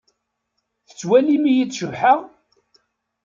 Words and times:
Tettwalim-iyi-d 0.87 1.71
cebḥeɣ? 1.79 2.19